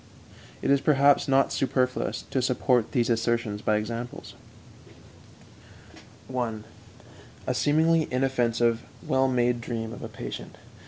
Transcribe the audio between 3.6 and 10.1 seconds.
by examples: 1. _A seemingly inoffensive, well made dream of a